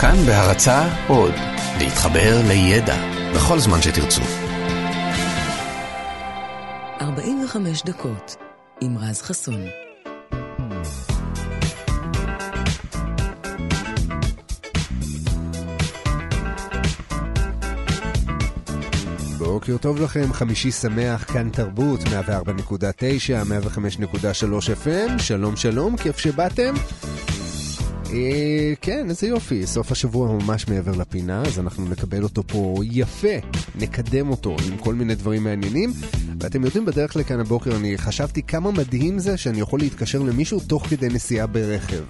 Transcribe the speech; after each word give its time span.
כאן 0.00 0.16
בהרצה 0.26 0.88
עוד, 1.08 1.34
להתחבר 1.78 2.40
לידע 2.48 2.96
בכל 3.34 3.58
זמן 3.58 3.82
שתרצו. 3.82 4.22
45 7.00 7.82
דקות 7.82 8.36
עם 8.80 8.98
רז 8.98 9.22
חסון. 9.22 9.60
בוקר 19.38 19.76
טוב 19.76 20.00
לכם, 20.00 20.32
חמישי 20.32 20.70
שמח, 20.70 21.32
כאן 21.32 21.50
תרבות, 21.50 22.00
104.9, 22.00 22.06
105.3 22.06 22.12
FM, 24.84 25.22
שלום 25.22 25.56
שלום, 25.56 25.96
כיף 25.96 26.18
שבאתם. 26.18 26.74
אה, 28.12 28.72
כן, 28.80 29.06
איזה 29.08 29.26
יופי, 29.26 29.66
סוף 29.66 29.92
השבוע 29.92 30.32
ממש 30.32 30.68
מעבר 30.68 30.92
לפינה, 30.92 31.42
אז 31.42 31.58
אנחנו 31.58 31.88
נקבל 31.88 32.22
אותו 32.22 32.42
פה 32.46 32.76
יפה, 32.82 33.28
נקדם 33.74 34.30
אותו 34.30 34.56
עם 34.66 34.76
כל 34.76 34.94
מיני 34.94 35.14
דברים 35.14 35.44
מעניינים. 35.44 35.92
ואתם 36.40 36.64
יודעים, 36.64 36.84
בדרך 36.84 37.16
לכאן 37.16 37.40
הבוקר 37.40 37.76
אני 37.76 37.98
חשבתי 37.98 38.42
כמה 38.42 38.70
מדהים 38.70 39.18
זה 39.18 39.36
שאני 39.36 39.60
יכול 39.60 39.80
להתקשר 39.80 40.18
למישהו 40.18 40.60
תוך 40.60 40.86
כדי 40.86 41.08
נסיעה 41.08 41.46
ברכב. 41.46 42.02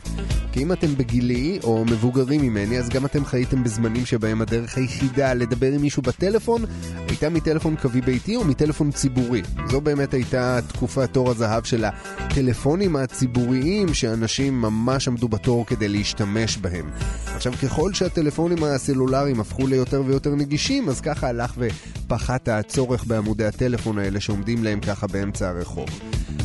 כי 0.53 0.63
אם 0.63 0.73
אתם 0.73 0.97
בגילי 0.97 1.59
או 1.65 1.85
מבוגרים 1.85 2.43
ממני, 2.43 2.79
אז 2.79 2.89
גם 2.89 3.07
אתם 3.07 3.25
חייתם 3.25 3.65
בזמנים 3.65 4.07
שבהם 4.07 4.43
הדרך 4.43 4.79
היחידה 4.79 5.35
לדבר 5.35 5.73
עם 5.73 5.81
מישהו 5.81 6.03
בטלפון 6.03 6.65
הייתה 7.09 7.29
מטלפון 7.29 7.77
קווי 7.77 8.01
ביתי 8.01 8.37
או 8.37 8.45
מטלפון 8.45 8.91
ציבורי. 8.91 9.43
זו 9.71 9.81
באמת 9.81 10.15
הייתה 10.15 10.59
תקופת 10.69 11.13
תור 11.13 11.31
הזהב 11.31 11.65
של 11.65 11.85
הטלפונים 11.85 12.97
הציבוריים 12.97 13.95
שאנשים 13.95 14.61
ממש 14.61 15.09
עמדו 15.09 15.29
בתור 15.29 15.67
כדי 15.67 15.89
להשתמש 15.89 16.57
בהם. 16.57 16.91
עכשיו, 17.35 17.53
ככל 17.63 17.95
שהטלפונים 17.95 18.65
הסלולריים 18.65 19.41
הפכו 19.41 19.67
ליותר 19.67 20.03
ויותר 20.07 20.35
נגישים, 20.35 20.89
אז 20.89 21.01
ככה 21.01 21.29
הלך 21.29 21.55
ופחת 21.59 22.49
הצורך 22.49 23.05
בעמודי 23.05 23.45
הטלפון 23.45 23.99
האלה 23.99 24.18
שעומדים 24.21 24.65
להם 24.65 24.81
ככה 24.81 25.07
באמצע 25.07 25.49
הרחוב. 25.49 25.89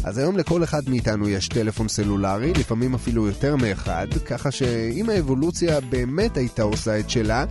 אז 0.03 0.17
היום 0.17 0.37
לכל 0.37 0.63
אחד 0.63 0.89
מאיתנו 0.89 1.29
יש 1.29 1.47
טלפון 1.47 1.87
סלולרי, 1.87 2.53
לפעמים 2.53 2.93
אפילו 2.93 3.27
יותר 3.27 3.55
מאחד, 3.55 4.07
ככה 4.25 4.51
שאם 4.51 5.09
האבולוציה 5.09 5.79
באמת 5.81 6.37
הייתה 6.37 6.63
עושה 6.63 6.99
את 6.99 7.09
שלה, 7.09 7.45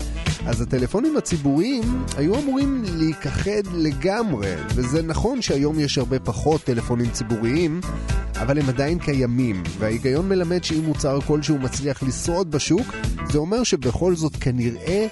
אז 0.46 0.60
הטלפונים 0.60 1.16
הציבוריים 1.16 2.04
היו 2.16 2.38
אמורים 2.40 2.84
להיכחד 2.84 3.62
לגמרי, 3.74 4.54
וזה 4.74 5.02
נכון 5.02 5.42
שהיום 5.42 5.80
יש 5.80 5.98
הרבה 5.98 6.18
פחות 6.18 6.64
טלפונים 6.64 7.10
ציבוריים, 7.10 7.80
אבל 8.40 8.58
הם 8.58 8.68
עדיין 8.68 8.98
קיימים, 8.98 9.62
וההיגיון 9.78 10.28
מלמד 10.28 10.64
שאם 10.64 10.84
מוצר 10.84 11.20
כלשהו 11.20 11.58
מצליח 11.58 12.02
לשרוד 12.02 12.50
בשוק, 12.50 12.86
זה 13.30 13.38
אומר 13.38 13.62
שבכל 13.62 14.16
זאת 14.16 14.36
כנראה 14.36 15.06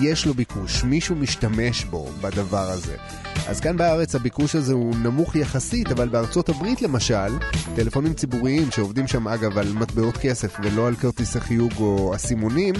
יש 0.00 0.26
לו 0.26 0.34
ביקוש, 0.34 0.84
מישהו 0.84 1.16
משתמש 1.16 1.84
בו 1.84 2.08
בדבר 2.20 2.70
הזה. 2.70 2.96
אז 3.48 3.60
כאן 3.60 3.76
בארץ 3.76 4.14
הביקוש 4.14 4.54
הזה 4.54 4.72
הוא 4.72 4.94
נמוך 4.96 5.36
יחסית, 5.36 5.90
אבל 5.90 6.08
בארצות 6.08 6.48
הברית 6.48 6.82
למשל, 6.82 7.38
טלפונים 7.76 8.14
ציבוריים 8.14 8.70
שעובדים 8.70 9.06
שם 9.06 9.28
אגב 9.28 9.58
על 9.58 9.72
מטבעות 9.72 10.16
כסף 10.16 10.56
ולא 10.62 10.86
על 10.86 10.96
כרטיסי 10.96 11.40
חיוג 11.40 11.72
או 11.80 12.14
אסימונים, 12.14 12.74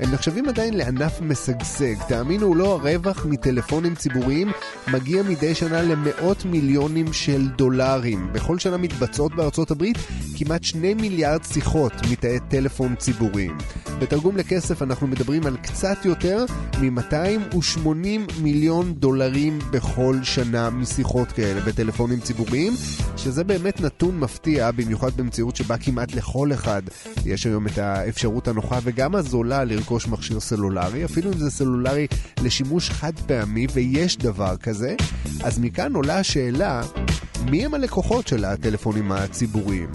הם 0.00 0.12
נחשבים 0.12 0.48
עדיין 0.48 0.74
לענף 0.74 1.20
משגשג. 1.20 1.94
תאמינו 2.08 2.46
או 2.46 2.54
לא, 2.54 2.72
הרווח 2.74 3.26
מטלפונים 3.26 3.94
ציבוריים 3.94 4.52
מגיע 4.92 5.22
מדי 5.22 5.54
שנה 5.54 5.82
למאות 5.82 6.44
מיליונים 6.44 7.12
של 7.12 7.48
דולרים. 7.48 8.32
בכל 8.32 8.58
שנה 8.58 8.76
מתבצעות 8.76 9.34
בארצות 9.34 9.70
הברית 9.70 9.98
כמעט 10.36 10.64
שני 10.64 10.94
מיליארד 10.94 11.44
שיחות 11.44 11.92
מתאי 12.10 12.38
טלפון 12.48 12.94
ציבוריים. 12.94 13.58
בתרגום 13.98 14.36
לכסף 14.36 14.82
אנחנו 14.82 15.06
מדברים 15.06 15.46
על 15.46 15.56
קצת 15.56 16.04
יותר 16.04 16.44
מ-280 16.80 17.86
מיליון 18.42 18.94
דולרים 18.94 19.58
בכל 19.70 20.16
שנה 20.22 20.70
משיחות 20.70 21.32
כאלה 21.32 21.60
בטלפונים 21.60 22.20
ציבוריים, 22.20 22.72
שזה 23.16 23.44
באמת 23.44 23.80
נתון 23.80 24.18
מפתיע, 24.18 24.70
במיוחד 24.70 25.16
במציאות 25.16 25.56
שבה 25.56 25.78
כמעט 25.78 26.14
לכל 26.14 26.52
אחד 26.52 26.82
יש 27.26 27.46
היום 27.46 27.66
את 27.66 27.78
האפשרות 27.78 28.48
הנוחה 28.48 28.78
וגם 28.82 29.14
הזולה 29.14 29.64
לרכוש 29.64 29.89
מכשיר 30.08 30.40
סלולרי, 30.40 31.04
אפילו 31.04 31.32
אם 31.32 31.38
זה 31.38 31.50
סלולרי 31.50 32.06
לשימוש 32.42 32.90
חד 32.90 33.12
פעמי, 33.26 33.66
ויש 33.72 34.16
דבר 34.16 34.56
כזה, 34.56 34.94
אז 35.44 35.58
מכאן 35.58 35.94
עולה 35.94 36.18
השאלה, 36.18 36.82
מי 37.50 37.64
הם 37.64 37.74
הלקוחות 37.74 38.28
של 38.28 38.44
הטלפונים 38.44 39.12
הציבוריים? 39.12 39.90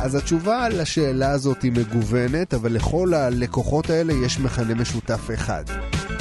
אז 0.00 0.14
התשובה 0.14 0.68
לשאלה 0.68 1.30
הזאת 1.30 1.62
היא 1.62 1.72
מגוונת, 1.72 2.54
אבל 2.54 2.72
לכל 2.72 3.14
הלקוחות 3.14 3.90
האלה 3.90 4.12
יש 4.12 4.40
מכנה 4.40 4.74
משותף 4.74 5.30
אחד. 5.34 5.64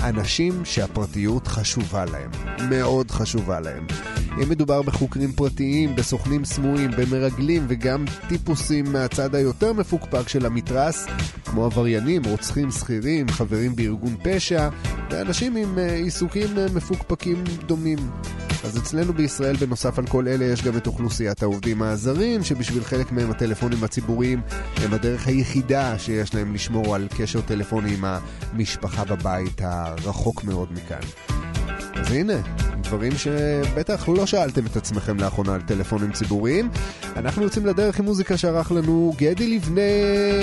אנשים 0.03 0.65
שהפרטיות 0.65 1.47
חשובה 1.47 2.05
להם. 2.05 2.31
מאוד 2.69 3.11
חשובה 3.11 3.59
להם. 3.59 3.87
אם 4.43 4.49
מדובר 4.49 4.81
בחוקרים 4.81 5.31
פרטיים, 5.31 5.95
בסוכנים 5.95 6.45
סמויים, 6.45 6.91
במרגלים 6.91 7.65
וגם 7.67 8.05
טיפוסים 8.29 8.85
מהצד 8.93 9.35
היותר 9.35 9.73
מפוקפק 9.73 10.27
של 10.29 10.45
המתרס, 10.45 11.05
כמו 11.45 11.65
עבריינים, 11.65 12.21
רוצחים 12.25 12.71
שכירים, 12.71 13.29
חברים 13.29 13.75
בארגון 13.75 14.15
פשע, 14.23 14.69
ואנשים 15.11 15.55
עם 15.55 15.79
אה, 15.79 15.95
עיסוקים 15.95 16.57
אה, 16.57 16.65
מפוקפקים 16.75 17.43
דומים. 17.65 17.97
אז 18.63 18.77
אצלנו 18.77 19.13
בישראל, 19.13 19.55
בנוסף 19.55 19.99
על 19.99 20.07
כל 20.07 20.27
אלה, 20.27 20.45
יש 20.45 20.63
גם 20.63 20.77
את 20.77 20.87
אוכלוסיית 20.87 21.43
העובדים 21.43 21.81
הזרים, 21.81 22.43
שבשביל 22.43 22.83
חלק 22.83 23.11
מהם 23.11 23.31
הטלפונים 23.31 23.83
הציבוריים 23.83 24.41
הם 24.77 24.93
הדרך 24.93 25.27
היחידה 25.27 25.99
שיש 25.99 26.35
להם 26.35 26.53
לשמור 26.53 26.95
על 26.95 27.07
קשר 27.17 27.41
טלפוני 27.41 27.93
עם 27.93 28.05
המשפחה 28.05 29.05
בבית 29.05 29.61
הרחוק 29.61 30.43
מאוד 30.43 30.69
מכאן. 30.71 31.01
אז 31.95 32.11
הנה, 32.11 32.33
דברים 32.81 33.11
שבטח 33.17 34.09
לא 34.09 34.25
שאלתם 34.25 34.65
את 34.65 34.75
עצמכם 34.75 35.19
לאחרונה 35.19 35.55
על 35.55 35.61
טלפונים 35.61 36.11
ציבוריים. 36.11 36.69
אנחנו 37.15 37.43
יוצאים 37.43 37.65
לדרך 37.65 37.99
עם 37.99 38.05
מוזיקה 38.05 38.37
שערך 38.37 38.71
לנו 38.71 39.13
גדי 39.17 39.55
לבנה, 39.55 39.81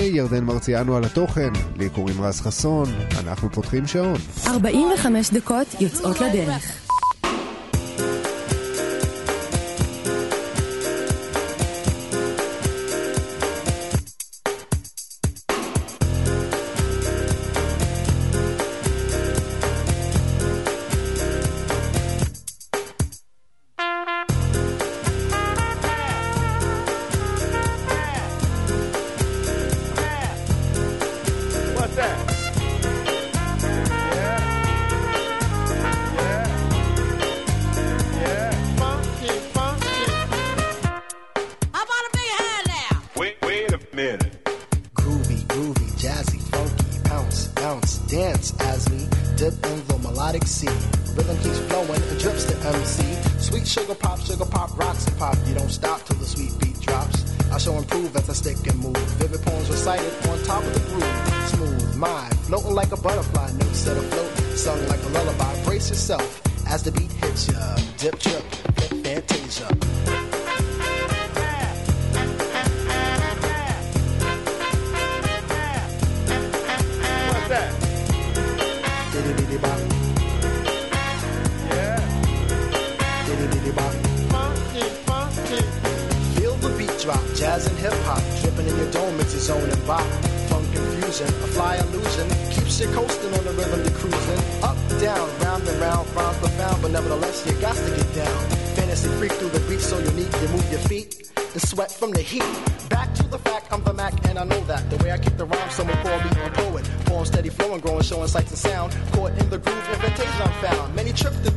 ירדן 0.02 0.44
מרציאנו 0.44 0.96
על 0.96 1.04
התוכן, 1.04 1.52
לי 1.76 1.88
קוראים 1.88 2.22
רז 2.22 2.40
חסון, 2.40 2.88
אנחנו 3.18 3.50
פותחים 3.52 3.86
שעון. 3.86 4.18
45 4.46 5.30
דקות 5.30 5.66
יוצאות 5.80 6.20
לדרך. 6.20 6.91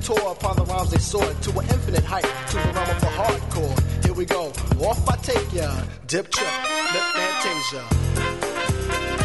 Tore 0.06 0.32
upon 0.34 0.56
the 0.56 0.64
rhymes 0.66 0.92
they 0.92 1.00
soared 1.00 1.42
to 1.42 1.50
an 1.58 1.66
infinite 1.66 2.04
height, 2.04 2.28
to 2.50 2.58
the 2.58 2.74
realm 2.74 2.90
of 2.92 3.02
the 3.02 3.08
hardcore. 3.08 4.06
Here 4.06 4.14
we 4.14 4.26
go, 4.26 4.54
off 4.86 5.10
I 5.10 5.16
take 5.18 5.52
ya, 5.52 5.82
dip 6.06 6.30
trip, 6.30 6.48
lip 6.94 7.04
fantasia. 7.16 9.25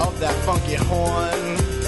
of 0.00 0.18
that 0.20 0.34
funky 0.44 0.74
horn. 0.74 1.79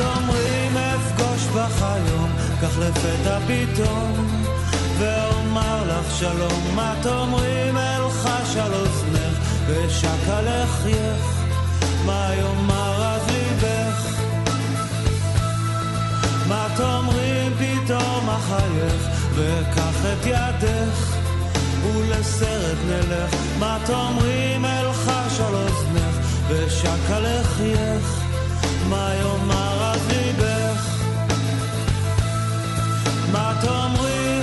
אומרים 0.00 0.76
אפגוש 0.76 1.44
בך 1.54 1.82
היום, 1.82 2.30
כך 2.62 2.78
לפתע 2.78 3.38
פתאום, 3.46 4.42
ואומר 4.98 5.84
לך 5.86 6.16
שלום. 6.18 6.74
מה 6.74 6.94
תאמרים 7.02 7.76
אלחש 7.76 8.56
על 8.56 8.74
אוזנך, 8.74 9.38
ושקה 9.66 10.40
לחייך, 10.40 11.24
מה 12.06 12.30
יאמר 12.38 13.04
אז 13.04 13.22
ליבך? 13.30 14.08
מה 16.48 16.66
תאמרים 16.76 17.52
פתאום 17.58 18.28
אחייך, 18.30 19.08
וקח 19.34 20.04
את 20.12 20.26
ידך, 20.26 21.16
ולסרט 21.84 22.78
נלך. 22.88 23.34
מה 23.58 23.78
תאמרים 23.86 24.64
אלחש 24.64 25.40
על 25.40 25.54
אוזנך, 25.54 26.26
ושקה 26.48 27.18
לחייך, 27.20 28.20
מה 28.88 29.10
יאמר 29.20 29.67
תאמרי, 33.60 34.40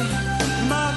מה 0.70 0.92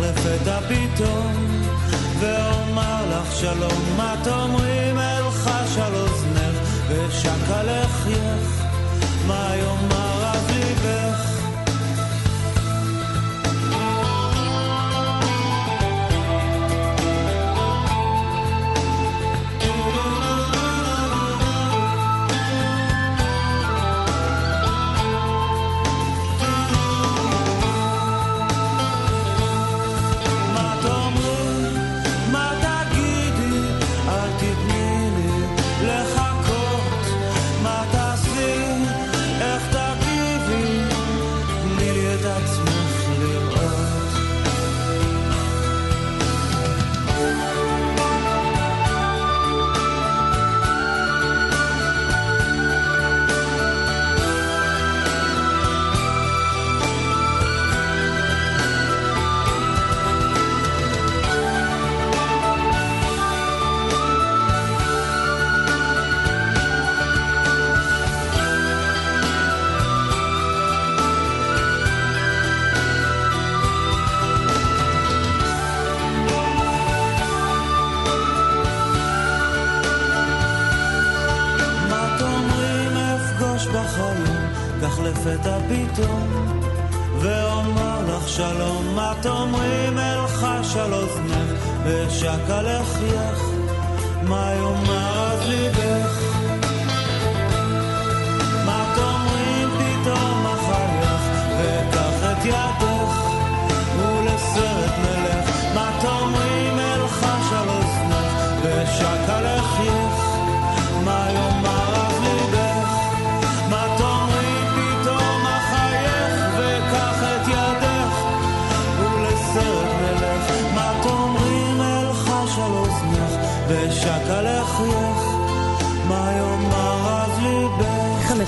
לפתע 0.00 0.58
פתאום, 0.60 1.62
ואומר 2.20 3.04
לך 3.10 3.36
שלום, 3.36 3.96
מה 3.96 4.14
תאמרי, 4.24 4.90
אלחש 4.90 5.78
על 5.78 5.94
אוזנך, 5.94 6.56
ושקה 6.88 7.62
לחייך, 7.62 8.64
מה 9.26 9.50
יאמר 9.56 10.24
אז 10.24 10.48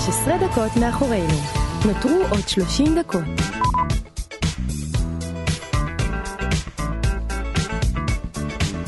16 0.05 0.37
דקות 0.37 0.71
מאחורינו. 0.79 1.33
נותרו 1.85 2.23
עוד 2.29 2.47
30 2.47 2.99
דקות. 2.99 3.23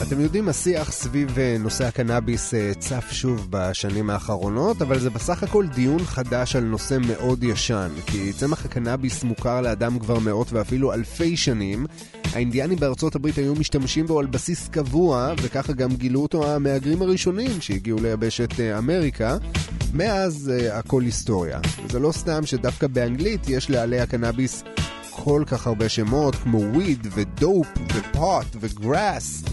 אתם 0.07 0.21
יודעים, 0.21 0.49
השיח 0.49 0.91
סביב 0.91 1.39
אה, 1.39 1.55
נושא 1.59 1.85
הקנאביס 1.85 2.53
אה, 2.53 2.71
צף 2.79 3.05
שוב 3.11 3.47
בשנים 3.49 4.09
האחרונות, 4.09 4.81
אבל 4.81 4.99
זה 4.99 5.09
בסך 5.09 5.43
הכל 5.43 5.67
דיון 5.67 5.99
חדש 6.05 6.55
על 6.55 6.63
נושא 6.63 6.97
מאוד 7.07 7.43
ישן, 7.43 7.89
כי 8.05 8.33
צמח 8.33 8.65
הקנאביס 8.65 9.23
מוכר 9.23 9.61
לאדם 9.61 9.99
כבר 9.99 10.19
מאות 10.19 10.53
ואפילו 10.53 10.93
אלפי 10.93 11.37
שנים, 11.37 11.85
האינדיאנים 12.33 12.79
בארצות 12.79 13.15
הברית 13.15 13.37
היו 13.37 13.55
משתמשים 13.55 14.05
בו 14.05 14.19
על 14.19 14.25
בסיס 14.25 14.67
קבוע, 14.67 15.33
וככה 15.41 15.73
גם 15.73 15.95
גילו 15.95 16.21
אותו 16.21 16.51
המהגרים 16.51 17.01
הראשונים 17.01 17.61
שהגיעו 17.61 17.99
ליבשת 18.01 18.59
אה, 18.59 18.77
אמריקה. 18.77 19.37
מאז 19.93 20.51
הכל 20.71 21.01
היסטוריה. 21.01 21.59
זה 21.89 21.99
לא 21.99 22.11
סתם 22.11 22.45
שדווקא 22.45 22.87
באנגלית 22.87 23.49
יש 23.49 23.69
לעלי 23.69 23.99
הקנאביס 23.99 24.63
כל 25.09 25.43
כך 25.47 25.67
הרבה 25.67 25.89
שמות, 25.89 26.35
כמו 26.35 26.57
וויד 26.57 27.07
ודופ 27.11 27.67
ופוט 27.93 28.45
וגראס. 28.59 29.43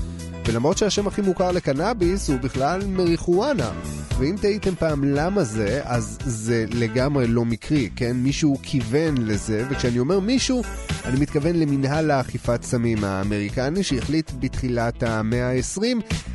ולמרות 0.47 0.79
שהשם 0.79 1.07
הכי 1.07 1.23
מוכר 1.23 1.53
לקנאביס 1.53 2.29
הוא 2.29 2.41
בכלל 2.41 2.87
מריחואנה. 2.87 3.71
ואם 4.19 4.37
תהיתם 4.41 4.75
פעם 4.75 5.05
למה 5.05 5.45
זה, 5.45 5.81
אז 5.85 6.19
זה 6.25 6.65
לגמרי 6.69 7.27
לא 7.27 7.45
מקרי, 7.45 7.91
כן? 7.97 8.17
מישהו 8.17 8.57
כיוון 8.63 9.15
לזה, 9.19 9.67
וכשאני 9.71 9.99
אומר 9.99 10.21
מישהו, 10.21 10.63
אני 11.05 11.21
מתכוון 11.21 11.57
למנהל 11.57 12.11
האכיפת 12.11 12.63
סמים 12.63 13.05
האמריקני, 13.05 13.83
שהחליט 13.83 14.31
בתחילת 14.41 15.03
המאה 15.03 15.51
ה-20 15.51 15.83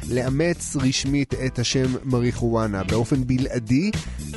לאמץ 0.10 0.76
רשמית 0.76 1.34
את 1.46 1.60
השם 1.60 1.86
מריחואנה 2.04 2.84
באופן 2.84 3.24
בלעדי, 3.28 3.92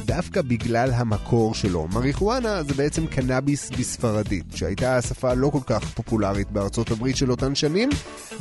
דווקא 0.09 0.43
בגלל 0.43 0.91
המקור 0.95 1.55
שלו. 1.55 1.89
מריחואנה 1.93 2.63
זה 2.63 2.75
בעצם 2.75 3.07
קנאביס 3.07 3.71
בספרדית, 3.71 4.45
שהייתה 4.55 4.97
השפה 4.97 5.35
לא 5.35 5.51
כל 5.51 5.61
כך 5.67 5.85
פופולרית 5.85 6.51
בארצות 6.51 6.91
הברית 6.91 7.17
של 7.17 7.31
אותן 7.31 7.55
שנים, 7.55 7.89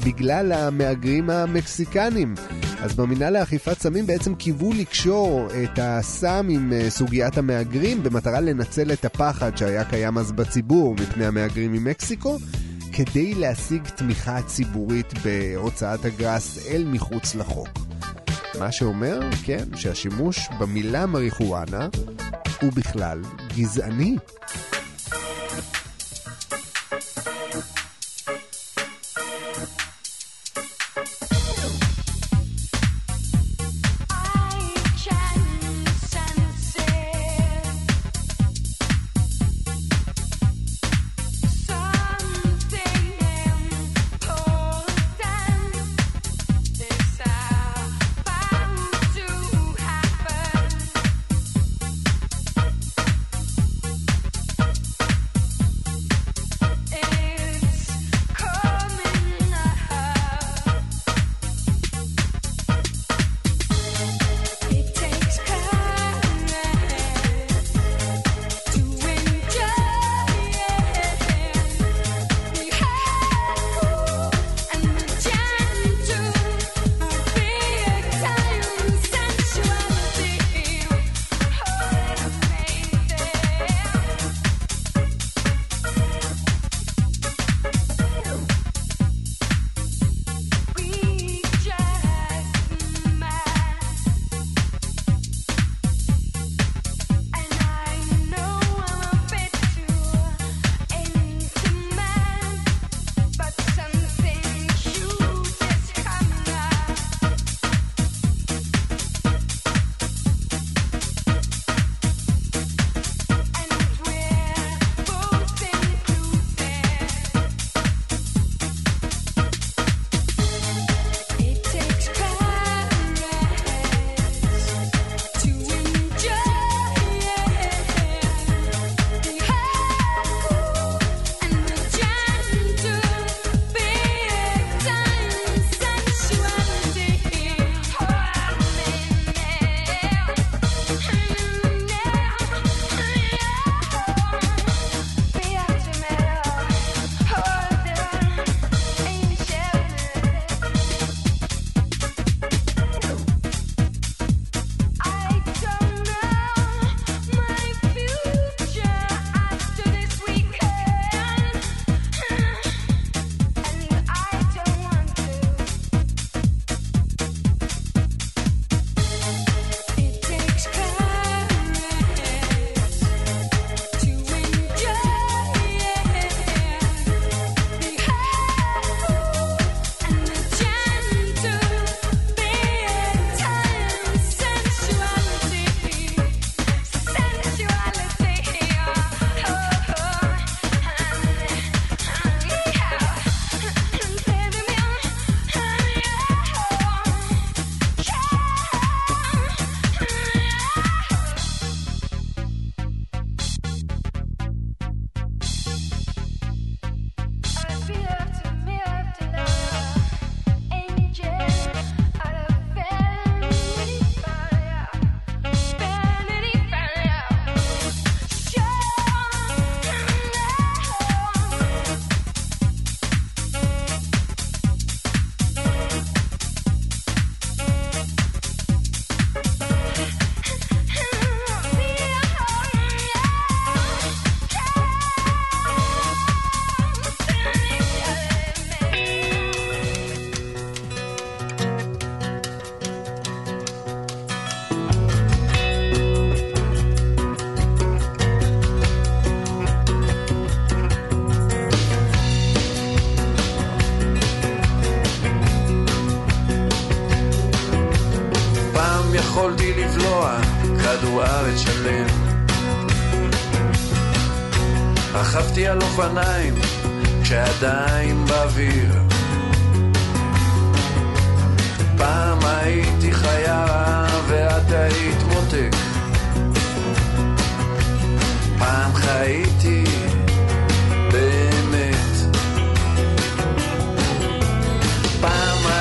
בגלל 0.06 0.52
המהגרים 0.52 1.30
המקסיקנים. 1.30 2.36
אז 2.82 2.96
במנהל 2.96 3.40
לאכיפת 3.40 3.80
סמים 3.80 4.08
בעצם 4.08 4.36
קיוו 4.36 4.74
לקשור 4.74 5.48
את 5.64 5.80
הסם 5.82 6.48
עם 6.50 6.74
אה, 6.74 6.90
סוגיית 6.90 7.38
המהגרים 7.38 8.04
במטרה 8.04 8.40
לנצל 8.40 8.92
את 8.94 9.06
הפחד 9.06 9.58
שהיה 9.58 9.84
קיים 9.84 10.18
אז 10.18 10.32
בציבור 10.32 10.96
מפני 10.96 11.26
המהגרים 11.26 11.72
ממקסיקו. 11.72 12.38
כדי 12.94 13.34
להשיג 13.34 13.84
תמיכה 13.84 14.42
ציבורית 14.42 15.14
בהוצאת 15.24 16.06
הגראס 16.06 16.68
אל 16.68 16.86
מחוץ 16.86 17.36
לחוק. 17.36 17.87
מה 18.60 18.72
שאומר, 18.72 19.20
כן, 19.46 19.64
שהשימוש 19.76 20.40
במילה 20.60 21.06
מריחואנה 21.06 21.88
הוא 22.62 22.72
בכלל 22.74 23.22
גזעני. 23.56 24.16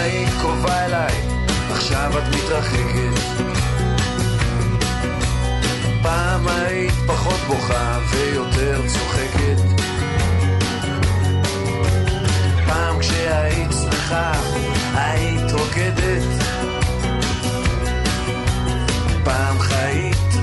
היית 0.06 0.28
קרובה 0.40 0.84
אליי, 0.84 1.12
עכשיו 1.70 2.12
את 2.18 2.34
מתרחקת. 2.34 3.42
פעם 6.02 6.48
היית 6.48 6.94
פחות 7.06 7.40
בוכה 7.46 7.98
ויותר 8.10 8.82
צוחקת. 8.86 9.82
פעם 12.66 12.98
כשהיית 12.98 13.72
שמחה, 13.72 14.32
היית 14.94 15.52
רוקדת. 15.52 16.22
פעם 19.24 19.58
חיית 19.58 20.35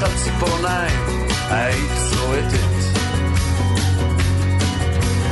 תחת 0.00 0.16
ציפורניים 0.16 1.26
היית 1.50 1.90
צועקת. 2.10 2.98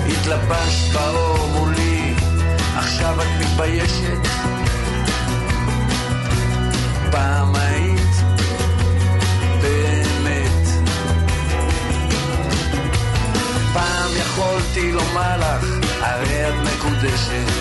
התלבשת 0.08 0.92
באור 0.92 1.48
מולי, 1.48 2.14
עכשיו 2.76 3.22
את 3.22 3.26
מתביישת? 3.40 4.28
פעם 7.10 7.54
היית 7.54 8.16
באמת. 9.62 10.66
פעם 13.72 14.10
יכולתי 14.20 14.92
לומר 14.92 15.36
לך, 15.38 15.66
הרי 16.00 16.48
את 16.48 16.54
מקודשת. 16.54 17.52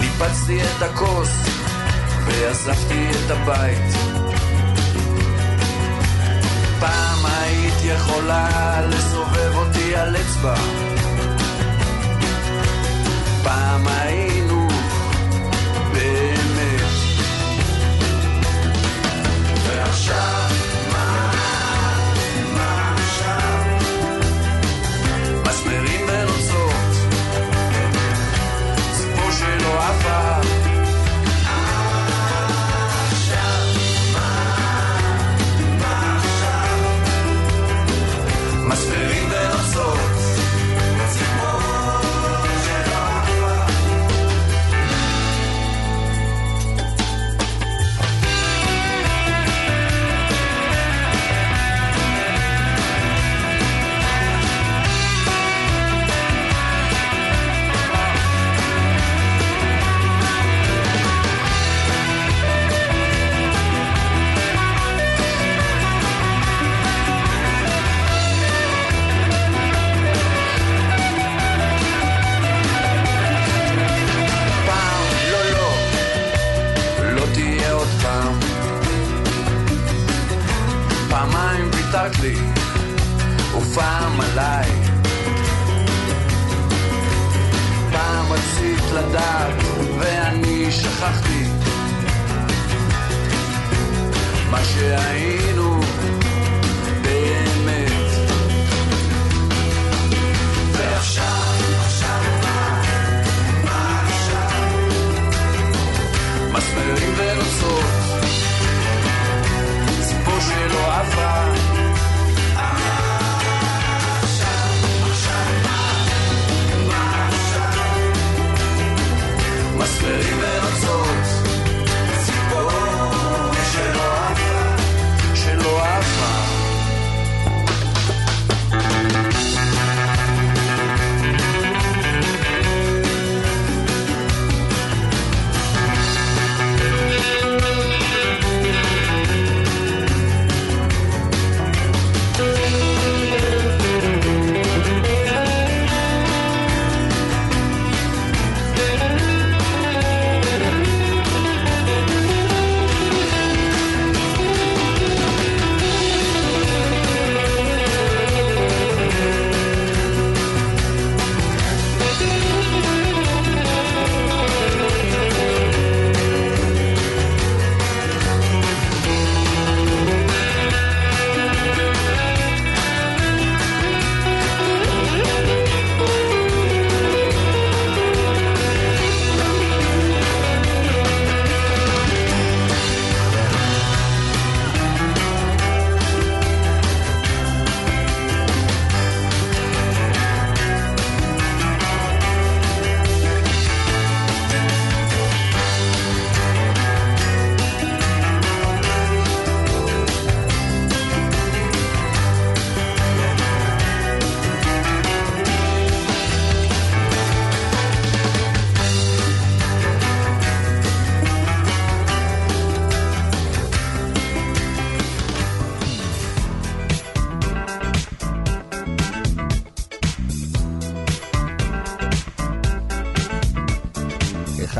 ניפצתי 0.00 0.62
את 0.62 0.82
הכוס 0.82 1.30
ואספתי 2.26 3.10
את 3.10 3.30
הבית. 3.30 4.11
יכולה 7.84 8.80
לסובב 8.88 9.56
אותי 9.56 9.96
על 9.96 10.16
אצבע 10.16 10.54
פעם 13.42 13.86
היית 13.86 14.41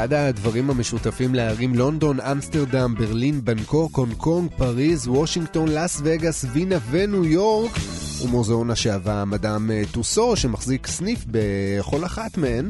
אחד 0.02 0.12
הדברים 0.12 0.70
המשותפים 0.70 1.34
לערים 1.34 1.74
לונדון, 1.74 2.20
אמסטרדם, 2.20 2.94
ברלין, 2.98 3.44
בנקוק, 3.44 3.96
הונג 3.96 4.14
קונג, 4.14 4.50
פריז, 4.56 5.08
וושינגטון, 5.08 5.68
לאס 5.68 6.00
וגאס, 6.04 6.44
וינה 6.52 6.76
וניו 6.90 7.24
יורק 7.24 7.70
הוא 8.18 8.30
מוזיאון 8.30 8.70
השעווה 8.70 9.24
מדאם 9.24 9.70
טוסו 9.92 10.36
שמחזיק 10.36 10.86
סניף 10.86 11.24
בכל 11.26 12.04
אחת 12.04 12.36
מהן. 12.36 12.68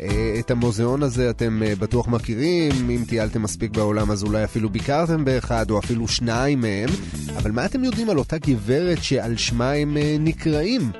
אה, 0.00 0.36
את 0.38 0.50
המוזיאון 0.50 1.02
הזה 1.02 1.30
אתם 1.30 1.62
אה, 1.62 1.74
בטוח 1.76 2.08
מכירים, 2.08 2.90
אם 2.90 3.04
טיילתם 3.08 3.42
מספיק 3.42 3.70
בעולם 3.70 4.10
אז 4.10 4.22
אולי 4.22 4.44
אפילו 4.44 4.70
ביקרתם 4.70 5.24
באחד 5.24 5.70
או 5.70 5.78
אפילו 5.78 6.08
שניים 6.08 6.60
מהם, 6.60 6.88
אבל 7.36 7.50
מה 7.50 7.64
אתם 7.64 7.84
יודעים 7.84 8.10
על 8.10 8.18
אותה 8.18 8.38
גברת 8.38 9.02
שעל 9.02 9.36
שמה 9.36 9.70
הם 9.70 9.96
אה, 9.96 10.16
נקראים? 10.20 10.90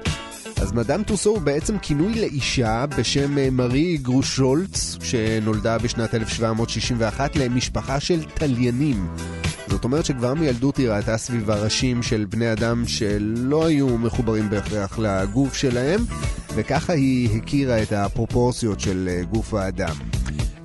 אז 0.63 0.73
מדאם 0.73 1.03
טוסו 1.03 1.31
הוא 1.31 1.41
בעצם 1.41 1.79
כינוי 1.79 2.21
לאישה 2.21 2.85
בשם 2.99 3.57
מארי 3.57 3.97
גרושולץ, 3.97 4.99
שנולדה 5.03 5.79
בשנת 5.79 6.15
1761 6.15 7.37
למשפחה 7.37 8.01
של 8.01 8.25
תליינים. 8.25 9.09
זאת 9.69 9.85
אומרת 9.85 10.05
שכבר 10.05 10.35
מילדות 10.35 10.77
היא 10.77 10.89
ראתה 10.89 11.17
סביבה 11.17 11.65
ראשים 11.65 12.03
של 12.03 12.27
בני 12.29 12.53
אדם 12.53 12.87
שלא 12.87 13.67
היו 13.67 13.99
מחוברים 13.99 14.51
בהכרח 14.51 14.99
לגוף 14.99 15.55
שלהם, 15.55 16.01
וככה 16.55 16.93
היא 16.93 17.37
הכירה 17.37 17.83
את 17.83 17.93
הפרופורציות 17.93 18.81
של 18.81 19.09
אה, 19.13 19.25
גוף 19.25 19.55
האדם. 19.55 19.95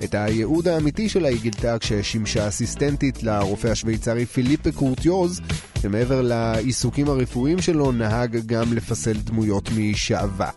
את 0.04 0.14
הייעוד 0.14 0.68
האמיתי 0.68 1.08
שלה 1.08 1.28
היא 1.28 1.40
גילתה 1.40 1.78
כששימשה 1.78 2.48
אסיסטנטית 2.48 3.22
לרופא 3.22 3.68
השוויצרי 3.68 4.26
פיליפה 4.26 4.72
קורטיוז, 4.72 5.40
שמעבר 5.82 6.22
לעיסוקים 6.22 7.08
הרפואיים 7.08 7.62
שלו 7.62 7.92
נהג 7.92 8.38
גם 8.46 8.72
לפסל 8.72 9.12
דמויות 9.12 9.68
משעווה. 9.78 10.50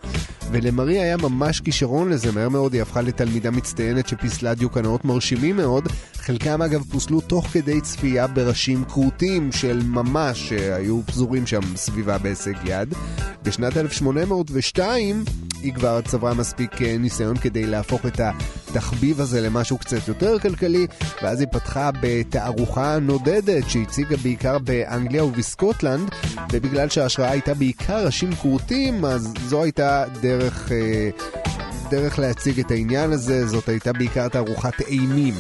ולמרי 0.52 1.00
היה 1.00 1.18
ממש 1.18 1.60
כישרון 1.60 2.10
לזה, 2.10 2.32
מהר 2.32 2.50
מאוד 2.50 2.74
היא 2.74 2.82
הפכה 2.82 3.02
לתלמידה 3.02 3.52
מצטיינת 3.52 4.08
שפיסלה 4.08 4.54
דיוקנאות 4.54 5.06
מרשימים 5.06 5.58
מאוד, 5.58 5.88
חלקם 6.16 6.62
אגב 6.62 6.84
פוסלו 6.92 7.22
תוך 7.22 7.48
כדי 7.48 7.82
צפייה 7.82 8.28
בראשים 8.28 8.86
כרותים 8.86 9.52
של 9.52 9.82
ממש 9.86 10.50
שהיו 10.50 11.02
פזורים 11.06 11.48
שם 11.48 11.62
סביבה 11.76 12.18
בהישג 12.18 12.54
יד. 12.66 12.94
בשנת 13.44 13.78
1802 13.78 15.24
היא 15.64 15.74
כבר 15.74 16.02
צברה 16.02 16.34
מספיק 16.34 16.82
אה, 16.82 16.98
ניסיון 16.98 17.38
כדי 17.38 17.66
להפוך 17.66 18.06
את 18.06 18.20
התחביב 18.20 19.22
הזה 19.22 19.42
למשהו 19.42 19.78
קצת 19.78 20.08
יותר 20.08 20.40
כלכלי, 20.40 20.88
ואז 21.24 21.40
היא 21.40 21.48
פתחה 21.52 21.90
בתערוכה 22.02 23.00
נודדת 23.00 23.70
שהציגה 23.70 24.18
בעיקר 24.18 24.60
באנגליה 24.60 25.24
ובסקוטלנד, 25.24 26.10
ובגלל 26.52 26.90
שההשראה 26.90 27.32
הייתה 27.32 27.54
בעיקר 27.54 28.06
ראשים 28.06 28.36
כרותים, 28.36 29.06
אז 29.06 29.34
זו 29.48 29.64
הייתה 29.64 30.06
דרך... 30.22 30.72
אה, 30.72 31.10
דרך 31.90 32.20
להציג 32.20 32.60
את 32.60 32.72
העניין 32.72 33.12
הזה, 33.12 33.48
זאת 33.48 33.70
הייתה 33.70 33.94
בעיקר 33.94 34.28
תערוכת 34.28 34.82
אימים. 34.82 35.34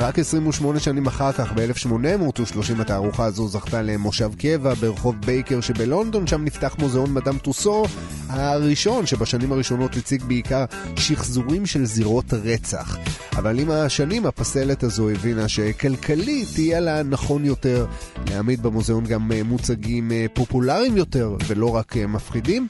רק 0.00 0.18
28 0.18 0.80
שנים 0.80 1.06
אחר 1.06 1.32
כך, 1.32 1.52
ב-1830, 1.52 2.80
התערוכה 2.80 3.24
הזו 3.24 3.48
זכתה 3.48 3.82
למושב 3.82 4.30
קבע 4.38 4.74
ברחוב 4.74 5.16
בייקר 5.26 5.60
שבלונדון, 5.60 6.26
שם 6.26 6.44
נפתח 6.44 6.76
מוזיאון 6.78 7.14
מדאם 7.14 7.38
טוסו 7.38 7.84
הראשון, 8.28 9.06
שבשנים 9.06 9.52
הראשונות 9.52 9.96
הציג 9.96 10.22
בעיקר 10.22 10.64
שחזורים 10.96 11.66
של 11.66 11.84
זירות 11.84 12.32
רצח. 12.32 12.98
אבל 13.36 13.58
עם 13.58 13.70
השנים 13.70 14.26
הפסלת 14.26 14.82
הזו 14.82 15.10
הבינה 15.10 15.48
שכלכלית 15.48 16.48
תהיה 16.54 16.80
לה 16.80 17.02
נכון 17.02 17.44
יותר 17.44 17.86
להעמיד 18.30 18.62
במוזיאון 18.62 19.04
גם 19.04 19.30
מוצגים 19.44 20.12
פופולריים 20.34 20.96
יותר 20.96 21.36
ולא 21.46 21.76
רק 21.76 21.96
מפחידים. 21.96 22.68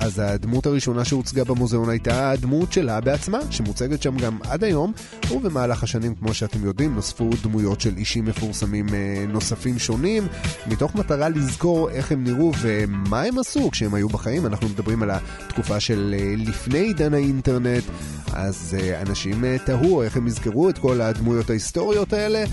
אז 0.00 0.18
הדמות 0.18 0.66
הראשונה 0.66 1.04
שהוצגה 1.04 1.44
במוזיאון 1.44 1.88
הייתה 1.88 2.30
הדמות 2.30 2.72
שלה 2.72 3.00
בעצמה, 3.00 3.38
שמוצגת 3.50 4.02
שם 4.02 4.16
גם 4.16 4.38
עד 4.48 4.64
היום, 4.64 4.92
ובמהלך 5.30 5.82
השנים, 5.82 6.14
כמו 6.14 6.34
שאתם 6.34 6.64
יודעים, 6.64 6.94
נוספו 6.94 7.30
דמויות 7.42 7.80
של 7.80 7.96
אישים 7.96 8.24
מפורסמים 8.24 8.86
אה, 8.94 9.24
נוספים 9.28 9.78
שונים, 9.78 10.26
מתוך 10.66 10.94
מטרה 10.94 11.28
לזכור 11.28 11.90
איך 11.90 12.12
הם 12.12 12.24
נראו 12.24 12.52
ומה 12.60 13.22
הם 13.22 13.38
עשו 13.38 13.70
כשהם 13.70 13.94
היו 13.94 14.08
בחיים. 14.08 14.46
אנחנו 14.46 14.68
מדברים 14.68 15.02
על 15.02 15.10
התקופה 15.10 15.80
של 15.80 16.14
אה, 16.18 16.34
לפני 16.36 16.78
עידן 16.78 17.14
האינטרנט, 17.14 17.84
אז 18.32 18.76
אה, 18.80 19.02
אנשים 19.02 19.44
תהו 19.64 20.02
איך 20.02 20.16
הם 20.16 20.26
יזכרו 20.26 20.70
את 20.70 20.78
כל 20.78 21.00
הדמויות 21.00 21.50
ההיסטוריות 21.50 22.12
האלה. 22.12 22.44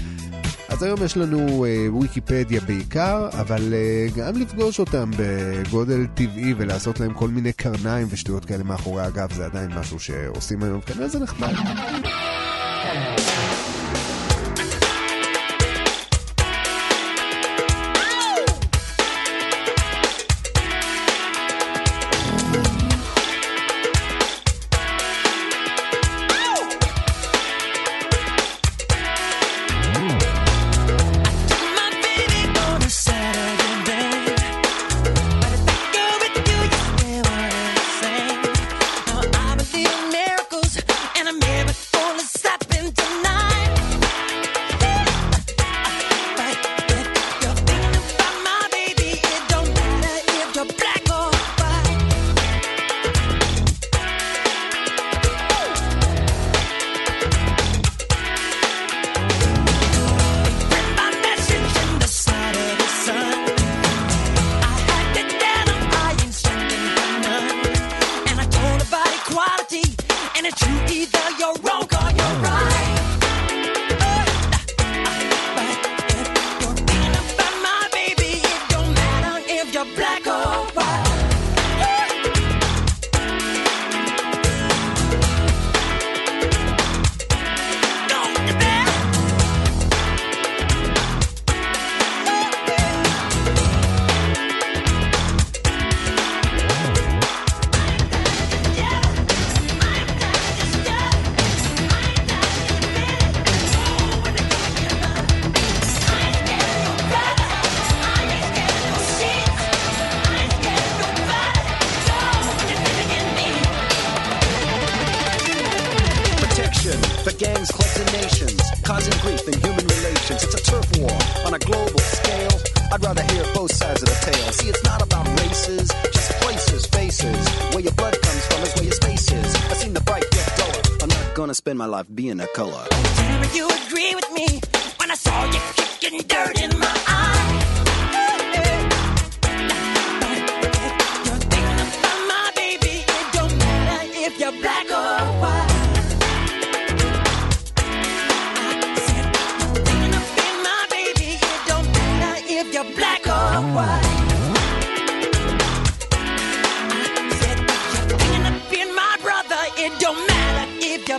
אז 0.70 0.84
היום 0.84 1.04
יש 1.04 1.18
לנו 1.18 1.66
אה, 1.66 1.94
ויקיפדיה 1.94 2.62
בעיקר, 2.62 3.30
אבל 3.32 3.74
אה, 3.74 4.08
גם 4.16 4.42
לפגוש 4.42 4.80
אותם 4.80 5.12
בגודל 5.18 6.06
טבעי 6.14 6.54
ולעשות 6.58 7.00
להם 7.00 7.14
כל 7.14 7.30
מיני 7.30 7.54
קרניים 7.54 8.08
ושטויות 8.10 8.46
כאלה 8.46 8.64
מאחורי 8.64 9.04
הגב, 9.04 9.34
זה 9.34 9.46
עדיין 9.46 9.72
משהו 9.80 10.00
שעושים 10.00 10.64
היום, 10.64 10.82
כנראה 10.82 11.08
זה 11.08 11.20
נחמד. 11.20 11.54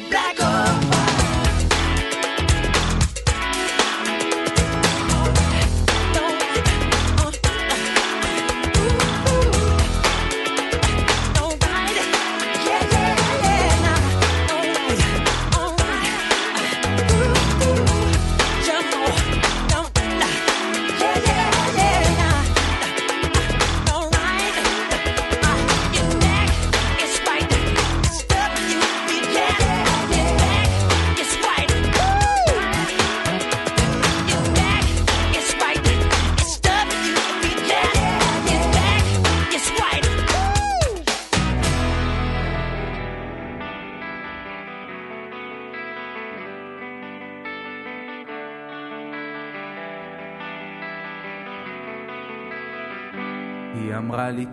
black 0.00 0.38
hole. 0.38 0.57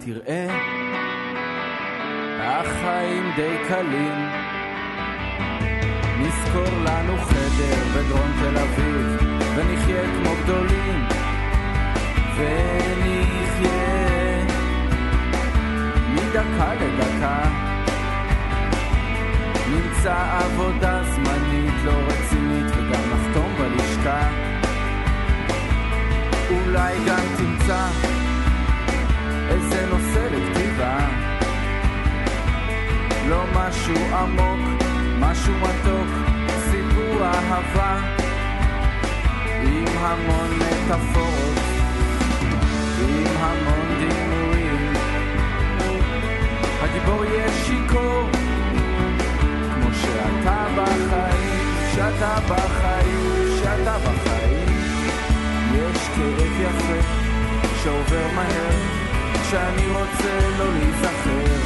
תראה, 0.05 0.47
החיים 2.41 3.31
די 3.35 3.55
קלים. 3.67 4.17
נזכור 6.19 6.79
לנו 6.85 7.17
חדר 7.17 7.83
בדרום 7.95 8.31
תל 8.39 8.57
אביב, 8.57 9.17
ונחיה 9.55 10.03
כמו 10.03 10.35
גדולים. 10.43 11.05
ונחיה 12.35 13.65
מדקה 16.13 16.73
לדקה. 16.73 17.43
נמצא 19.69 20.15
עבודה 20.39 21.03
זמנית 21.03 21.73
לא 21.85 21.91
רצינית 21.91 22.65
וגם 22.65 23.01
נחתום 23.13 23.55
בלשכה. 23.57 24.29
אולי 26.49 26.95
גם 27.07 27.23
תמצא 27.37 28.04
משהו 33.55 33.95
עמוק, 34.15 34.83
משהו 35.19 35.53
מתוק, 35.53 36.07
סיפור 36.71 37.25
אהבה 37.25 37.99
עם 39.63 39.85
המון 39.97 40.49
מטאפורות, 40.59 41.57
עם 42.99 43.27
המון 43.37 43.87
דימויים. 43.99 44.93
הגיבור 46.81 47.25
יהיה 47.25 47.47
שיכור, 47.65 48.29
כמו 49.73 49.89
שאתה 49.93 50.65
בחיים, 50.75 51.75
שאתה 51.95 52.37
בחיים, 52.47 53.57
שאתה 53.63 53.97
בחיים. 53.97 54.67
יש 55.73 56.07
כאב 56.15 56.61
יפה 56.61 57.07
שעובר 57.83 58.27
מהר, 58.35 58.71
כשאני 59.41 59.87
רוצה 59.87 60.49
לא 60.57 60.73
להיזכר. 60.73 61.64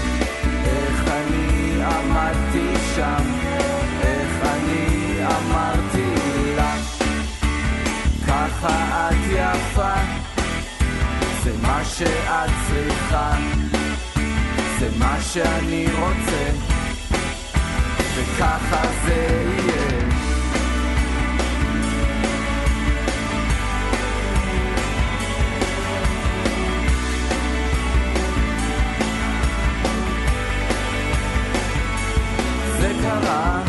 עמדתי 1.89 2.73
שם, 2.95 3.23
איך 4.01 4.45
אני 4.45 5.19
אמרתי 5.25 6.13
לה, 6.55 6.75
ככה 8.27 9.09
את 9.09 9.31
יפה, 9.31 9.93
זה 11.43 11.51
מה 11.61 11.85
שאת 11.85 12.49
צריכה, 12.67 13.31
זה 14.79 14.89
מה 14.99 15.17
שאני 15.21 15.85
רוצה, 15.99 16.49
וככה 18.15 18.81
זה 19.05 19.43
יהיה. 19.57 19.98
קרה? 33.09 33.61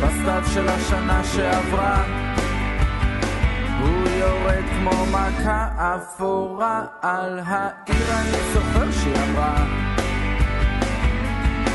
בסתיו 0.00 0.42
של 0.54 0.68
השנה 0.68 1.24
שעברה. 1.24 2.04
הוא 3.80 4.08
יורד 4.08 4.64
כמו 4.78 5.06
מכה 5.06 5.68
אפורה 5.78 6.84
על 7.02 7.40
העיר. 7.46 8.14
אני 8.20 8.38
זוכר 8.52 8.92
שהיא 8.92 9.14
אמרה. 9.30 9.64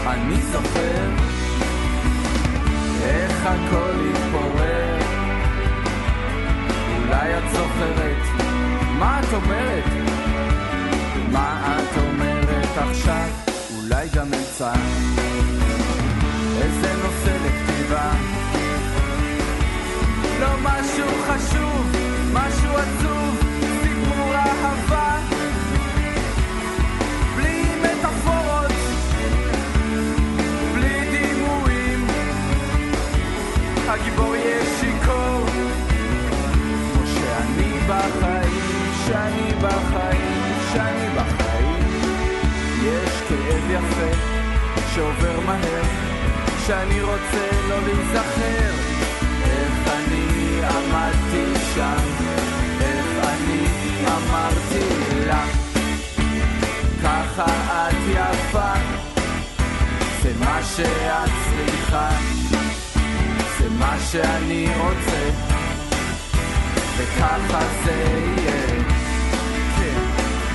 אני 0.08 0.42
זוכר 0.42 1.10
איך 3.04 3.46
הכל 3.46 3.96
התפורר. 4.10 4.98
אולי 6.98 7.38
את 7.38 7.44
זוכרת 7.52 8.46
מה 9.00 9.20
את 9.20 9.34
אומרת? 9.34 9.84
מה 11.32 11.78
את 11.78 11.98
אומרת 11.98 12.78
עכשיו? 12.78 13.30
אולי 13.78 14.08
גם 14.16 14.28
נושא 14.28 14.74
לכתיבה 17.95 18.12
לא 20.39 20.58
משהו 20.63 21.08
חשוב, 21.27 21.91
משהו 22.34 22.77
עצוב, 22.77 23.43
סיפור 23.84 24.34
אהבה. 24.36 25.19
בלי 27.36 27.63
מטאפורות, 27.81 28.71
בלי 30.73 31.12
דימויים. 31.12 32.08
הגיבור 33.88 34.36
יהיה 34.36 34.65
שיכור. 34.79 35.45
כמו 36.93 37.05
שאני 37.05 37.79
בחיים, 37.88 38.62
שאני 39.08 39.51
בחיים, 39.62 40.53
שאני 40.73 41.10
בחיים. 41.15 41.84
יש 42.84 43.21
כאב 43.29 43.71
יפה 43.71 44.17
שעובר 44.95 45.39
מהר 45.45 46.05
שאני 46.67 47.01
רוצה 47.01 47.49
לא 47.69 47.82
להיזכר. 47.82 48.73
איך 49.43 49.88
אני 49.88 50.62
עמדתי 50.63 51.60
שם, 51.75 52.06
איך 52.82 53.06
אני 53.23 53.67
אמרתי 54.08 55.25
לה? 55.25 55.45
ככה 57.04 57.45
את 57.89 57.95
יפה, 58.10 58.73
זה 60.23 60.32
מה 60.39 60.60
שאת 60.75 61.30
צריכה, 61.49 62.10
זה 63.60 63.69
מה 63.69 63.95
שאני 64.12 64.67
רוצה, 64.78 65.30
וככה 66.97 67.60
זה 67.86 68.21
יהיה. 68.38 68.84
כן, 69.78 69.99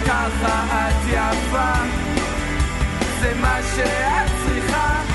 ככה 0.07 0.89
את 0.89 1.07
יפה, 1.07 1.73
זה 3.21 3.33
מה 3.41 3.59
שאת 3.77 4.31
צריכה. 4.47 5.10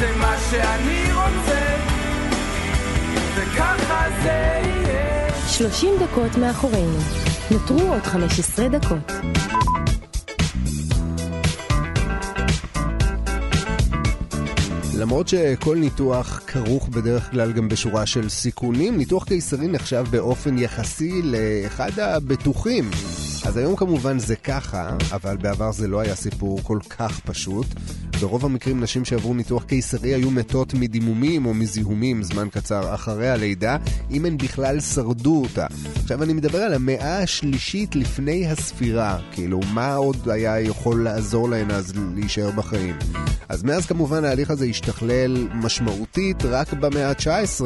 זה 0.00 0.16
מה 0.20 0.36
שאני 0.50 1.12
רוצה, 1.12 1.76
וככה 3.34 4.06
זה 4.22 4.60
יהיה. 4.64 5.30
30 5.48 5.94
דקות 6.02 6.36
מאחורינו. 6.36 6.98
נותרו 7.50 7.80
עוד 7.80 8.02
15 8.02 8.68
דקות. 8.68 9.12
למרות 14.98 15.28
שכל 15.28 15.76
ניתוח 15.76 16.40
כרוך 16.46 16.88
בדרך 16.88 17.30
כלל 17.30 17.52
גם 17.52 17.68
בשורה 17.68 18.06
של 18.06 18.28
סיכונים, 18.28 18.98
ניתוח 18.98 19.24
קיסרי 19.24 19.66
נחשב 19.68 20.04
באופן 20.10 20.58
יחסי 20.58 21.22
לאחד 21.22 21.98
הבטוחים. 21.98 22.90
אז 23.46 23.56
היום 23.56 23.76
כמובן 23.76 24.18
זה 24.18 24.36
ככה, 24.36 24.90
אבל 25.12 25.36
בעבר 25.36 25.72
זה 25.72 25.88
לא 25.88 26.00
היה 26.00 26.14
סיפור 26.14 26.60
כל 26.62 26.78
כך 26.88 27.20
פשוט. 27.20 27.66
ברוב 28.20 28.44
המקרים 28.44 28.80
נשים 28.80 29.04
שעברו 29.04 29.34
ניתוח 29.34 29.64
קיסרי 29.64 30.14
היו 30.14 30.30
מתות 30.30 30.74
מדימומים 30.74 31.46
או 31.46 31.54
מזיהומים 31.54 32.22
זמן 32.22 32.48
קצר 32.48 32.94
אחרי 32.94 33.30
הלידה, 33.30 33.76
אם 34.10 34.24
הן 34.24 34.36
בכלל 34.36 34.80
שרדו 34.80 35.42
אותה. 35.42 35.66
עכשיו 36.02 36.22
אני 36.22 36.32
מדבר 36.32 36.58
על 36.58 36.74
המאה 36.74 37.18
השלישית 37.22 37.96
לפני 37.96 38.46
הספירה, 38.46 39.18
כאילו 39.32 39.60
מה 39.74 39.94
עוד 39.94 40.28
היה 40.28 40.60
יכול 40.60 41.04
לעזור 41.04 41.48
להן 41.48 41.70
אז 41.70 41.92
להישאר 42.14 42.50
בחיים. 42.50 42.96
אז 43.48 43.62
מאז 43.62 43.86
כמובן 43.86 44.24
ההליך 44.24 44.50
הזה 44.50 44.64
השתכלל 44.64 45.48
משמעותית, 45.54 46.44
רק 46.44 46.72
במאה 46.72 47.08
ה-19 47.08 47.60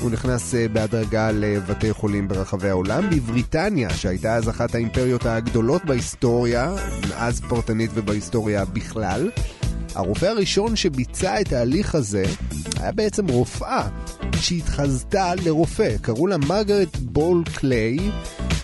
הוא 0.00 0.10
נכנס 0.10 0.54
אה, 0.54 0.68
בהדרגה 0.68 1.30
לבתי 1.32 1.92
חולים 1.92 2.28
ברחבי 2.28 2.68
העולם. 2.68 3.10
בבריטניה, 3.10 3.90
שהייתה 3.90 4.34
אז 4.34 4.48
אחת 4.48 4.74
האימפריות 4.74 5.26
הגדולות 5.26 5.84
בהיסטוריה, 5.84 6.74
אז 7.16 7.40
פרטנית 7.40 7.90
ובהיסטוריה 7.94 8.64
בכלל, 8.64 9.30
הרופא 9.96 10.26
הראשון 10.26 10.76
שביצע 10.76 11.40
את 11.40 11.52
ההליך 11.52 11.94
הזה 11.94 12.24
היה 12.80 12.92
בעצם 12.92 13.28
רופאה 13.28 13.88
שהתחזתה 14.40 15.34
לרופא, 15.34 15.96
קראו 16.02 16.26
לה 16.26 16.36
מרגרט 16.36 16.96
בול 16.96 17.42
קליי, 17.54 17.98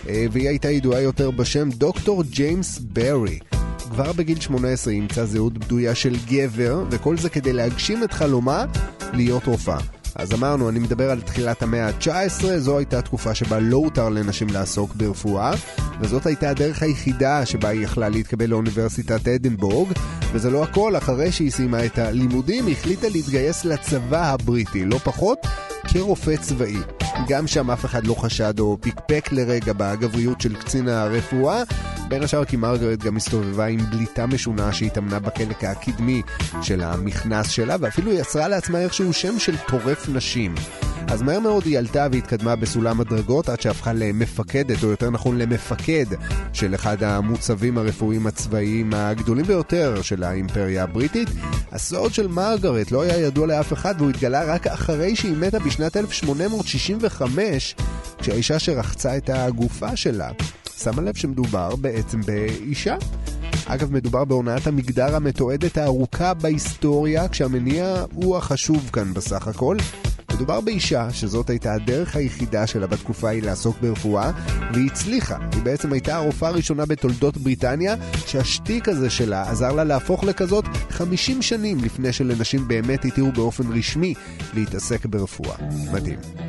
אה, 0.09 0.25
והיא 0.31 0.49
הייתה 0.49 0.69
ידועה 0.69 1.01
יותר 1.01 1.31
בשם 1.31 1.69
דוקטור 1.69 2.23
ג'יימס 2.23 2.79
ברי. 2.79 3.39
כבר 3.77 4.13
בגיל 4.13 4.39
18 4.39 4.93
היא 4.93 4.99
אימצה 5.01 5.25
זהות 5.25 5.57
בדויה 5.57 5.95
של 5.95 6.15
גבר, 6.27 6.83
וכל 6.91 7.17
זה 7.17 7.29
כדי 7.29 7.53
להגשים 7.53 8.03
את 8.03 8.13
חלומה 8.13 8.65
להיות 9.13 9.45
רופאה. 9.45 9.77
אז 10.15 10.33
אמרנו, 10.33 10.69
אני 10.69 10.79
מדבר 10.79 11.11
על 11.11 11.21
תחילת 11.21 11.63
המאה 11.63 11.87
ה-19, 11.87 12.57
זו 12.57 12.77
הייתה 12.77 13.01
תקופה 13.01 13.35
שבה 13.35 13.59
לא 13.59 13.77
הותר 13.77 14.09
לנשים 14.09 14.47
לעסוק 14.49 14.95
ברפואה, 14.95 15.51
וזאת 15.99 16.25
הייתה 16.25 16.49
הדרך 16.49 16.83
היחידה 16.83 17.45
שבה 17.45 17.69
היא 17.69 17.83
יכלה 17.83 18.09
להתקבל 18.09 18.45
לאוניברסיטת 18.45 19.27
אדינבורג, 19.27 19.91
וזה 20.31 20.49
לא 20.49 20.63
הכל, 20.63 20.97
אחרי 20.97 21.31
שהיא 21.31 21.51
סיימה 21.51 21.85
את 21.85 21.97
הלימודים, 21.97 22.67
היא 22.67 22.75
החליטה 22.75 23.09
להתגייס 23.09 23.65
לצבא 23.65 24.33
הבריטי, 24.33 24.85
לא 24.85 24.97
פחות, 24.97 25.37
כרופא 25.87 26.35
צבאי. 26.35 26.77
גם 27.27 27.47
שם 27.47 27.71
אף 27.71 27.85
אחד 27.85 28.07
לא 28.07 28.13
חשד 28.13 28.59
או 28.59 28.77
פקפק 28.81 29.29
לרגע 29.31 29.73
בגבריות 29.77 30.41
של 30.41 30.55
קצין 30.55 30.87
הרפואה, 30.87 31.63
בין 32.07 32.23
השאר 32.23 32.45
כי 32.45 32.57
מרגרט 32.57 32.99
גם 32.99 33.17
הסתובבה 33.17 33.65
עם 33.65 33.79
בליטה 33.91 34.25
משונה 34.25 34.73
שהתאמנה 34.73 35.19
בחלק 35.19 35.63
הקדמי 35.63 36.21
של 36.61 36.83
המכנס 36.83 37.49
שלה, 37.49 37.75
ואפילו 37.79 38.13
יצרה 38.13 38.47
לעצמה 38.47 38.79
איכשהו 38.79 39.13
שם 39.13 39.39
של 39.39 39.55
טורף 39.67 40.09
נשים. 40.09 40.55
אז 41.07 41.21
מהר 41.21 41.39
מאוד 41.39 41.63
היא 41.65 41.77
עלתה 41.77 42.07
והתקדמה 42.11 42.55
בסולם 42.55 43.01
הדרגות 43.01 43.49
עד 43.49 43.61
שהפכה 43.61 43.93
למפקדת, 43.93 44.83
או 44.83 44.87
יותר 44.89 45.09
נכון 45.09 45.37
למפקד, 45.37 46.05
של 46.53 46.75
אחד 46.75 47.03
המוצבים 47.03 47.77
הרפואיים 47.77 48.27
הצבאיים 48.27 48.93
הגדולים 48.93 49.45
ביותר 49.45 50.01
של 50.01 50.23
האימפריה 50.23 50.83
הבריטית. 50.83 51.29
הסוד 51.71 52.13
של 52.13 52.27
מרגרט 52.27 52.91
לא 52.91 53.01
היה 53.01 53.17
ידוע 53.17 53.47
לאף 53.47 53.73
אחד 53.73 53.95
והוא 53.97 54.09
התגלה 54.09 54.43
רק 54.43 54.67
אחרי 54.67 55.15
שהיא 55.15 55.37
מתה 55.37 55.59
בשנת 55.59 55.97
1865, 55.97 57.75
כשהאישה 58.17 58.59
שרחצה 58.59 59.17
את 59.17 59.29
הגופה 59.29 59.95
שלה 59.95 60.29
שמה 60.77 61.01
לב 61.01 61.15
שמדובר 61.15 61.75
בעצם 61.75 62.21
באישה. 62.21 62.95
אגב, 63.65 63.91
מדובר 63.91 64.25
בהונאת 64.25 64.67
המגדר 64.67 65.15
המתועדת 65.15 65.77
הארוכה 65.77 66.33
בהיסטוריה, 66.33 67.27
כשהמניע 67.27 68.05
הוא 68.13 68.37
החשוב 68.37 68.89
כאן 68.93 69.13
בסך 69.13 69.47
הכל. 69.47 69.77
מדובר 70.33 70.61
באישה 70.61 71.07
שזאת 71.11 71.49
הייתה 71.49 71.73
הדרך 71.73 72.15
היחידה 72.15 72.67
שלה 72.67 72.87
בתקופה 72.87 73.27
ההיא 73.27 73.43
לעסוק 73.43 73.77
ברפואה, 73.81 74.31
והיא 74.73 74.89
הצליחה. 74.91 75.37
היא 75.53 75.63
בעצם 75.63 75.93
הייתה 75.93 76.15
הרופאה 76.15 76.49
הראשונה 76.49 76.85
בתולדות 76.85 77.37
בריטניה, 77.37 77.95
שהשטיק 78.25 78.89
הזה 78.89 79.09
שלה 79.09 79.49
עזר 79.49 79.71
לה 79.71 79.83
להפוך 79.83 80.23
לכזאת 80.23 80.65
50 80.89 81.41
שנים 81.41 81.77
לפני 81.83 82.13
שלנשים 82.13 82.67
באמת 82.67 83.05
התירו 83.05 83.31
באופן 83.31 83.77
רשמי 83.77 84.13
להתעסק 84.53 85.05
ברפואה. 85.05 85.55
מדהים. 85.93 86.42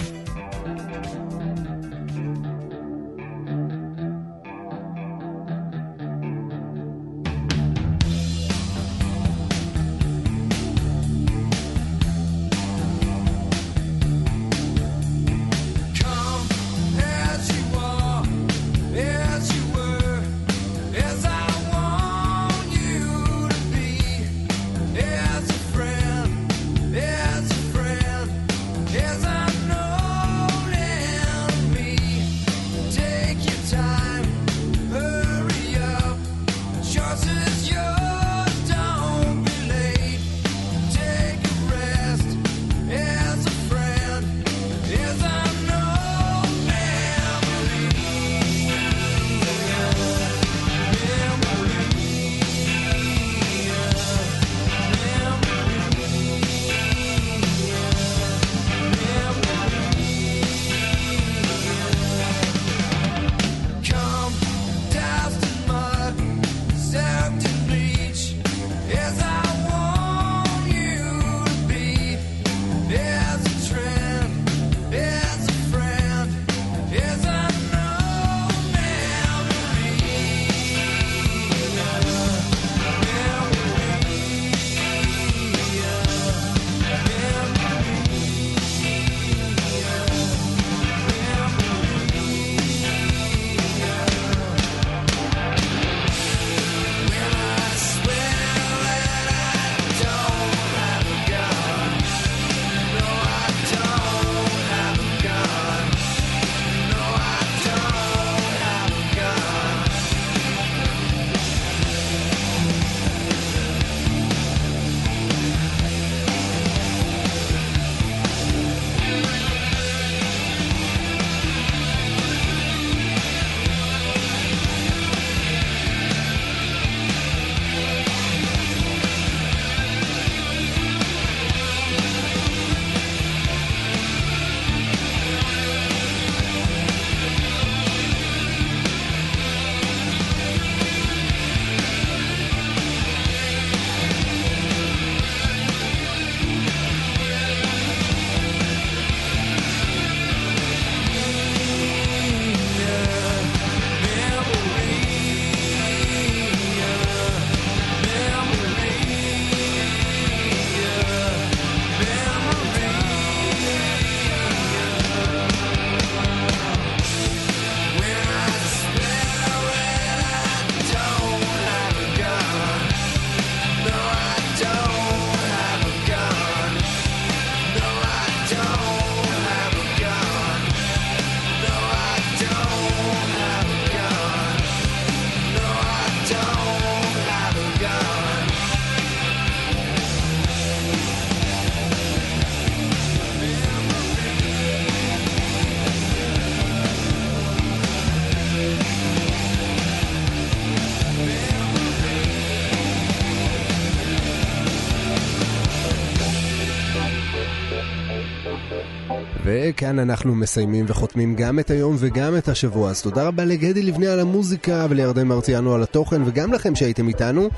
וכאן 209.74 209.98
אנחנו 209.98 210.34
מסיימים 210.34 210.84
וחותמים 210.88 211.34
גם 211.36 211.58
את 211.58 211.70
היום 211.70 211.96
וגם 211.98 212.36
את 212.36 212.48
השבוע. 212.48 212.90
אז 212.90 213.02
תודה 213.02 213.26
רבה 213.26 213.44
לגדי 213.44 213.82
לבנה 213.82 214.12
על 214.12 214.20
המוזיקה 214.20 214.86
ולירדן 214.90 215.26
מרציאנו 215.26 215.74
על 215.74 215.82
התוכן, 215.82 216.22
וגם 216.26 216.52
לכם 216.52 216.74
שהייתם 216.74 217.08
איתנו. 217.08 217.48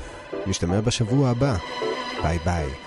נשתמע 0.47 0.81
בשבוע 0.81 1.29
הבא. 1.29 1.55
ביי 2.23 2.37
ביי. 2.45 2.86